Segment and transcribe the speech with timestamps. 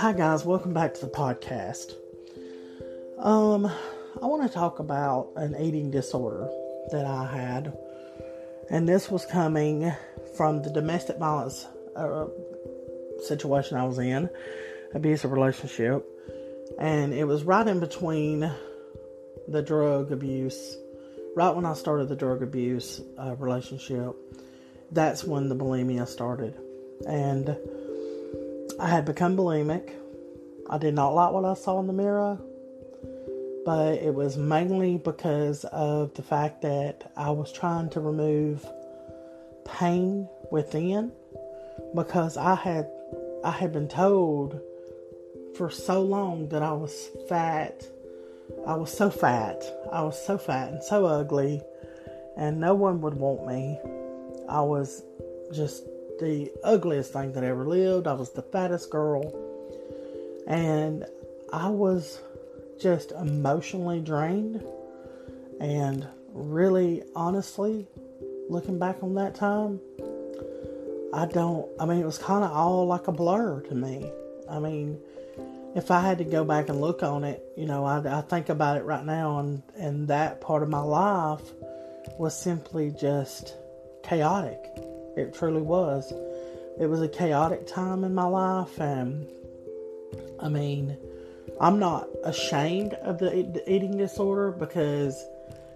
[0.00, 1.92] Hi guys, welcome back to the podcast.
[3.18, 3.66] Um,
[4.22, 6.48] I want to talk about an eating disorder
[6.90, 7.76] that I had,
[8.70, 9.92] and this was coming
[10.38, 11.66] from the domestic violence
[11.96, 12.28] uh,
[13.26, 14.30] situation I was in,
[14.94, 16.06] abusive relationship,
[16.78, 18.50] and it was right in between
[19.48, 20.78] the drug abuse,
[21.36, 24.16] right when I started the drug abuse uh, relationship.
[24.92, 26.54] That's when the bulimia started,
[27.06, 27.56] and
[28.80, 29.90] I had become bulimic.
[30.68, 32.38] I did not like what I saw in the mirror,
[33.64, 38.66] but it was mainly because of the fact that I was trying to remove
[39.64, 41.12] pain within
[41.94, 42.90] because I had
[43.44, 44.60] I had been told
[45.56, 47.84] for so long that I was fat.
[48.66, 49.62] I was so fat.
[49.92, 51.62] I was so fat and so ugly
[52.36, 53.78] and no one would want me.
[54.50, 55.04] I was
[55.52, 55.84] just
[56.18, 58.06] the ugliest thing that ever lived.
[58.06, 59.32] I was the fattest girl.
[60.46, 61.06] And
[61.52, 62.20] I was
[62.80, 64.62] just emotionally drained.
[65.60, 67.86] And really, honestly,
[68.48, 69.80] looking back on that time,
[71.14, 74.10] I don't, I mean, it was kind of all like a blur to me.
[74.48, 74.98] I mean,
[75.76, 78.48] if I had to go back and look on it, you know, I, I think
[78.48, 81.42] about it right now, and, and that part of my life
[82.18, 83.54] was simply just
[84.02, 84.58] chaotic.
[85.16, 86.12] It truly was.
[86.78, 89.28] It was a chaotic time in my life, and
[90.40, 90.96] I mean,
[91.60, 95.22] I'm not ashamed of the eating disorder because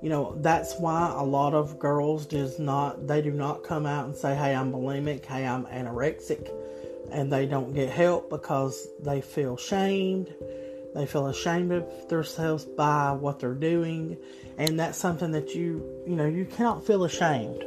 [0.00, 4.06] you know that's why a lot of girls does not they do not come out
[4.06, 5.24] and say hey i'm bulimic.
[5.24, 6.50] Hey i'm anorexic.
[7.10, 10.34] And they don't get help because they feel shamed.
[10.94, 14.16] They feel ashamed of themselves by what they're doing.
[14.58, 17.64] And that's something that you you know you cannot feel ashamed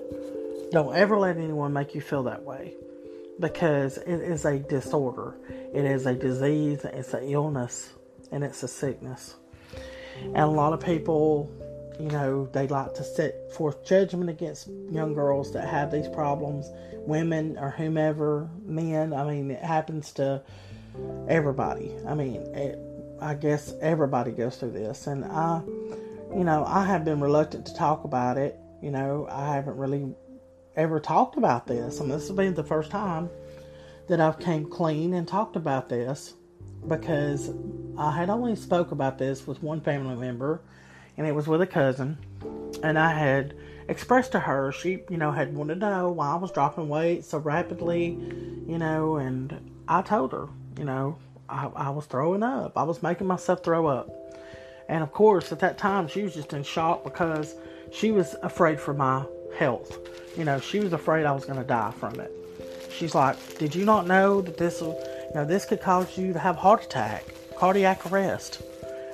[0.72, 2.76] don't ever let anyone make you feel that way
[3.40, 5.36] because it is a disorder,
[5.74, 7.94] it is a disease, it's an illness,
[8.32, 9.36] and it's a sickness.
[10.24, 11.50] And a lot of people,
[12.00, 16.70] you know, they like to set forth judgment against young girls that have these problems,
[16.94, 19.14] women or whomever, men.
[19.14, 20.42] I mean, it happens to
[21.30, 21.96] everybody.
[22.06, 22.78] I mean, it,
[23.22, 25.62] I guess everybody goes through this, and I,
[26.36, 28.60] you know, I have been reluctant to talk about it.
[28.82, 30.14] You know, I haven't really
[30.80, 32.00] ever talked about this.
[32.00, 33.30] Mean, this has been the first time
[34.08, 36.34] that I've came clean and talked about this
[36.88, 37.52] because
[37.98, 40.62] I had only spoke about this with one family member,
[41.18, 42.18] and it was with a cousin,
[42.82, 43.56] and I had
[43.88, 47.26] expressed to her she, you know, had wanted to know why I was dropping weight
[47.26, 48.18] so rapidly,
[48.68, 50.48] you know, and I told her,
[50.78, 51.18] you know,
[51.50, 52.78] I, I was throwing up.
[52.78, 54.10] I was making myself throw up.
[54.88, 57.56] And of course, at that time, she was just in shock because
[57.92, 59.26] she was afraid for my
[59.58, 59.98] health.
[60.38, 62.32] You know, she was afraid I was going to die from it.
[62.92, 64.96] She's like, "Did you not know that this, you
[65.36, 67.26] know, this could cause you to have heart attack,
[67.58, 68.62] cardiac arrest?"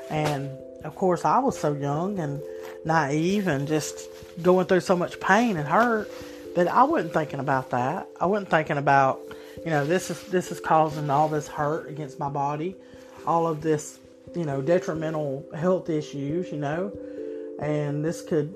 [0.09, 0.50] And
[0.84, 2.41] of course, I was so young and
[2.85, 4.07] naive and just
[4.41, 6.09] going through so much pain and hurt
[6.56, 8.07] that I wasn't thinking about that.
[8.19, 9.19] I wasn't thinking about,
[9.63, 12.75] you know, this is this is causing all this hurt against my body,
[13.25, 14.00] all of this,
[14.35, 16.91] you know, detrimental health issues, you know,
[17.59, 18.53] and this could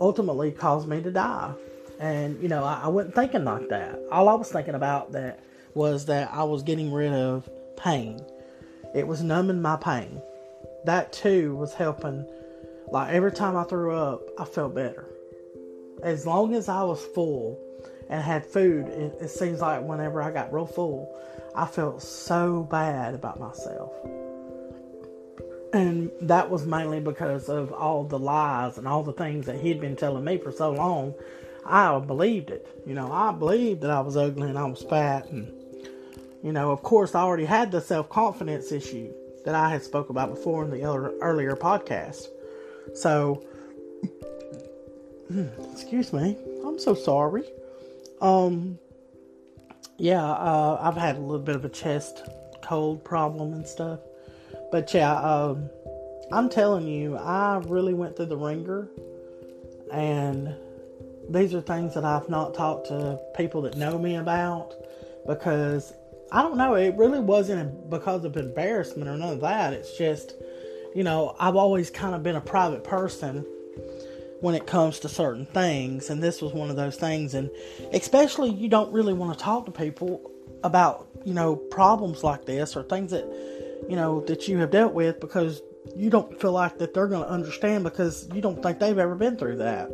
[0.00, 1.52] ultimately caused me to die.
[1.98, 3.98] And, you know, I, I wasn't thinking like that.
[4.10, 5.40] All I was thinking about that
[5.74, 8.20] was that I was getting rid of pain.
[8.94, 10.20] It was numbing my pain.
[10.84, 12.26] That too was helping.
[12.88, 15.06] Like every time I threw up, I felt better.
[16.02, 17.58] As long as I was full
[18.08, 21.14] and had food, it, it seems like whenever I got real full,
[21.54, 23.92] I felt so bad about myself.
[25.76, 29.78] And that was mainly because of all the lies and all the things that he'd
[29.78, 31.12] been telling me for so long.
[31.66, 32.66] I believed it.
[32.86, 35.28] You know, I believed that I was ugly and I was fat.
[35.28, 35.52] And,
[36.42, 39.12] you know, of course, I already had the self confidence issue
[39.44, 42.28] that I had spoke about before in the earlier podcast.
[42.94, 43.44] So,
[45.72, 46.38] excuse me.
[46.64, 47.44] I'm so sorry.
[48.22, 48.78] Um,
[49.98, 52.22] yeah, uh, I've had a little bit of a chest
[52.62, 54.00] cold problem and stuff.
[54.70, 55.70] But yeah, um,
[56.32, 58.88] I'm telling you, I really went through the ringer,
[59.92, 60.54] and
[61.28, 64.74] these are things that I've not talked to people that know me about
[65.26, 65.92] because
[66.32, 66.74] I don't know.
[66.74, 69.72] It really wasn't because of embarrassment or none of that.
[69.72, 70.34] It's just,
[70.94, 73.44] you know, I've always kind of been a private person
[74.40, 77.34] when it comes to certain things, and this was one of those things.
[77.34, 77.50] And
[77.92, 80.30] especially, you don't really want to talk to people
[80.62, 83.24] about, you know, problems like this or things that,
[83.88, 85.62] you know, that you have dealt with because
[85.94, 89.14] you don't feel like that they're going to understand because you don't think they've ever
[89.14, 89.90] been through that.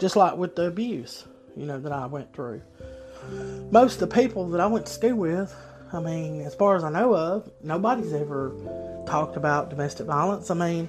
[0.00, 1.24] Just like with the abuse,
[1.56, 2.62] you know, that I went through.
[3.70, 5.54] Most of the people that I went to school with,
[5.92, 8.52] I mean, as far as I know of, nobody's ever
[9.06, 10.50] talked about domestic violence.
[10.50, 10.88] I mean,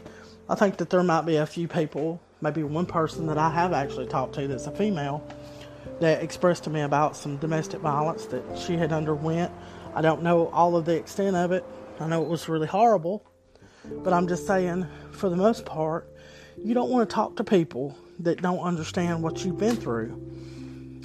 [0.50, 3.74] I think that there might be a few people, maybe one person that I have
[3.74, 5.24] actually talked to that's a female,
[6.00, 9.52] that expressed to me about some domestic violence that she had underwent.
[9.94, 11.64] I don't know all of the extent of it.
[12.00, 13.26] I know it was really horrible,
[13.86, 16.10] but I'm just saying, for the most part,
[16.64, 20.20] you don't want to talk to people that don't understand what you've been through.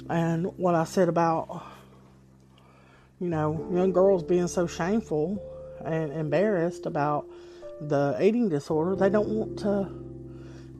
[0.09, 1.63] And what I said about,
[3.19, 5.41] you know, young girls being so shameful
[5.85, 7.25] and embarrassed about
[7.81, 9.89] the eating disorder, they don't want to.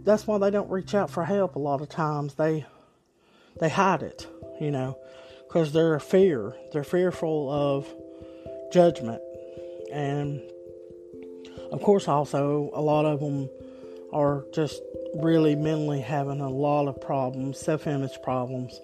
[0.04, 2.34] That's why they don't reach out for help a lot of times.
[2.34, 2.66] They
[3.60, 4.28] they hide it,
[4.60, 4.98] you know,
[5.48, 6.56] because they're fear.
[6.72, 7.88] They're fearful of
[8.72, 9.22] judgment,
[9.92, 10.42] and
[11.72, 13.50] of course, also a lot of them
[14.12, 14.82] are just
[15.16, 18.80] really mentally having a lot of problems, self image problems,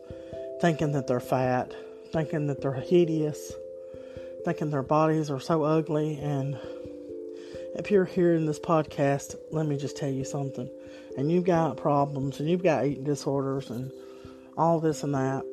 [0.61, 1.73] thinking that they're fat,
[2.11, 3.53] thinking that they're hideous,
[4.43, 6.19] thinking their bodies are so ugly.
[6.19, 6.59] And
[7.75, 10.69] if you're hearing this podcast, let me just tell you something.
[11.17, 13.91] And you've got problems and you've got eating disorders and
[14.57, 15.43] all this and that.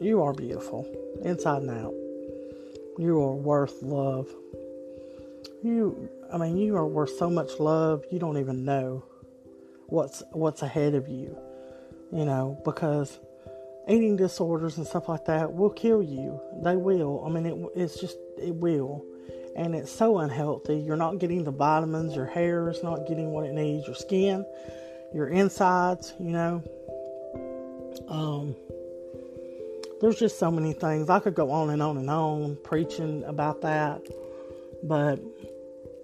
[0.00, 0.86] You are beautiful,
[1.22, 1.94] inside and out.
[2.98, 4.28] You are worth love.
[5.62, 9.04] You, I mean, you are worth so much love you don't even know
[9.86, 11.38] what's what's ahead of you.
[12.10, 13.18] You know, because
[13.88, 16.40] eating disorders and stuff like that will kill you.
[16.62, 17.24] They will.
[17.24, 19.04] I mean, it, it's just it will,
[19.56, 20.76] and it's so unhealthy.
[20.78, 22.16] You're not getting the vitamins.
[22.16, 23.86] Your hair is not getting what it needs.
[23.86, 24.44] Your skin,
[25.14, 26.14] your insides.
[26.18, 26.62] You know.
[28.08, 28.56] Um,
[30.00, 31.08] there's just so many things.
[31.08, 34.02] I could go on and on and on preaching about that.
[34.82, 35.20] But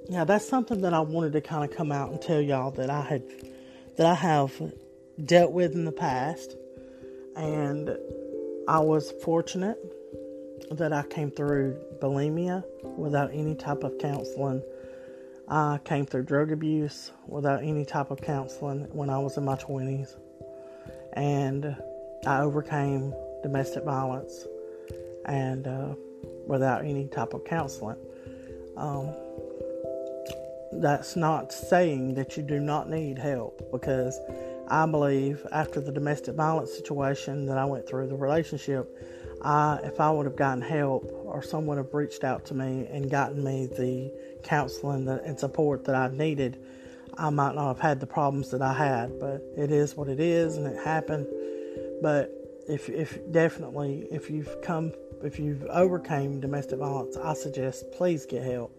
[0.08, 2.88] yeah, that's something that I wanted to kind of come out and tell y'all that
[2.88, 3.22] I had
[3.96, 4.52] that I have
[5.22, 6.56] dealt with in the past.
[7.36, 7.90] And
[8.66, 9.78] I was fortunate
[10.70, 12.64] that I came through bulimia
[12.96, 14.62] without any type of counseling.
[15.46, 19.56] I came through drug abuse without any type of counseling when I was in my
[19.56, 20.16] 20s.
[21.14, 21.76] And
[22.26, 24.46] I overcame domestic violence
[25.26, 25.94] and uh,
[26.46, 27.96] without any type of counseling.
[28.76, 29.14] Um,
[30.72, 34.18] that's not saying that you do not need help because
[34.68, 38.94] I believe after the domestic violence situation that I went through, the relationship,
[39.42, 43.10] I, if I would have gotten help or someone have reached out to me and
[43.10, 44.12] gotten me the
[44.42, 46.62] counseling and support that I needed,
[47.16, 49.18] I might not have had the problems that I had.
[49.18, 51.26] But it is what it is, and it happened.
[52.02, 52.30] But
[52.68, 54.92] if, if definitely, if you've come,
[55.22, 58.77] if you've overcame domestic violence, I suggest please get help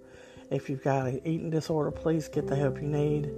[0.51, 3.31] if you've got an eating disorder, please get the help you need.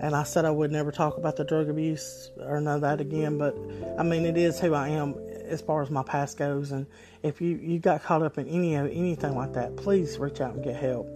[0.00, 3.00] And I said I would never talk about the drug abuse or none of that
[3.00, 3.56] again, but
[3.98, 5.14] I mean it is who I am
[5.46, 6.72] as far as my past goes.
[6.72, 6.86] And
[7.22, 10.54] if you you got caught up in any of anything like that, please reach out
[10.54, 11.08] and get help.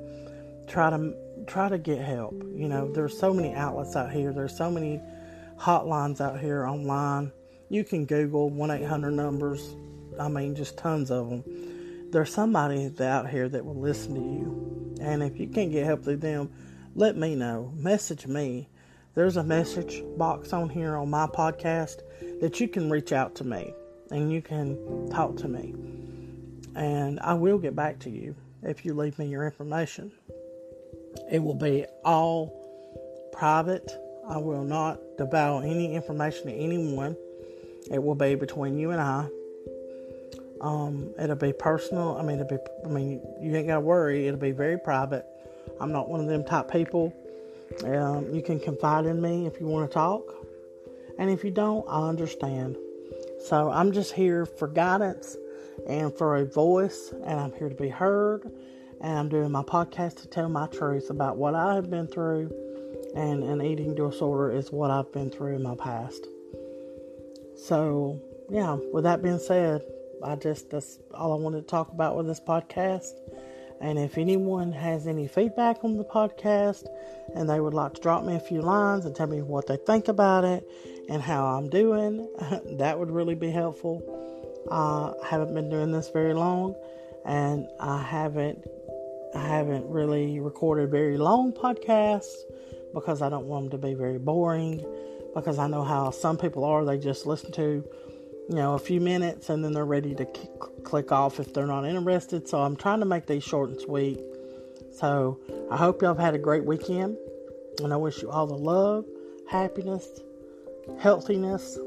[0.69, 1.15] Try to
[1.47, 2.35] try to get help.
[2.55, 4.33] You know, there's so many outlets out here.
[4.33, 5.01] There's so many
[5.59, 7.33] hotlines out here online.
[7.69, 9.75] You can Google one eight hundred numbers.
[10.19, 11.45] I mean, just tons of them
[12.11, 14.97] there's somebody out here that will listen to you.
[15.01, 16.51] And if you can't get help through them,
[16.95, 17.73] let me know.
[17.77, 18.69] Message me.
[19.15, 22.01] There's a message box on here on my podcast
[22.41, 23.73] that you can reach out to me
[24.11, 25.75] and you can talk to me.
[26.75, 30.13] And I will get back to you if you leave me your information.
[31.31, 33.91] It will be all private.
[34.29, 37.17] I will not devour any information to anyone.
[37.91, 39.29] It will be between you and I
[40.61, 42.17] um, it'll be personal.
[42.17, 42.63] I mean, it'll be.
[42.85, 44.27] I mean, you ain't gotta worry.
[44.27, 45.25] It'll be very private.
[45.81, 47.13] I'm not one of them type people.
[47.85, 50.35] Um, you can confide in me if you want to talk,
[51.19, 52.77] and if you don't, I understand.
[53.45, 55.37] So I'm just here for guidance
[55.87, 58.51] and for a voice, and I'm here to be heard.
[59.01, 62.53] And I'm doing my podcast to tell my truth about what I have been through,
[63.15, 66.27] and an eating disorder is what I've been through in my past.
[67.57, 69.83] So, yeah, with that being said,
[70.25, 73.13] I just, that's all I wanted to talk about with this podcast.
[73.81, 76.87] And if anyone has any feedback on the podcast
[77.35, 79.77] and they would like to drop me a few lines and tell me what they
[79.77, 80.69] think about it
[81.09, 82.29] and how I'm doing,
[82.79, 84.03] that would really be helpful.
[84.71, 86.75] I haven't been doing this very long
[87.25, 88.65] and I haven't
[89.35, 92.35] I haven't really recorded very long podcasts
[92.95, 94.85] because I don't want them to be very boring
[95.35, 97.85] because I know how some people are they just listen to
[98.49, 100.25] you know, a few minutes and then they're ready to
[100.83, 102.49] click off if they're not interested.
[102.49, 104.21] So I'm trying to make these short and sweet.
[104.93, 105.39] So
[105.71, 107.17] I hope y'all have had a great weekend
[107.83, 109.05] and I wish you all the love,
[109.49, 110.09] happiness,
[110.99, 111.79] healthiness.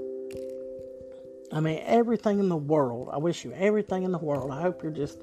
[1.51, 3.09] I mean, everything in the world.
[3.11, 4.51] I wish you everything in the world.
[4.51, 5.19] I hope you're just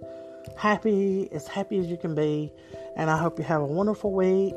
[0.56, 2.52] happy, as happy as you can be.
[2.96, 4.54] And I hope you have a wonderful week.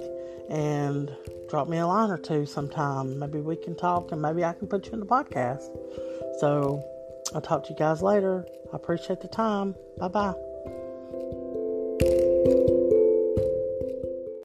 [0.50, 1.16] And
[1.48, 3.20] drop me a line or two sometime.
[3.20, 5.70] Maybe we can talk and maybe I can put you in the podcast.
[6.40, 6.84] So
[7.34, 8.46] I'll talk to you guys later.
[8.74, 9.76] I appreciate the time.
[9.98, 10.34] Bye bye.